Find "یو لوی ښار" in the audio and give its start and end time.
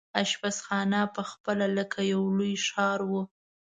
2.13-2.99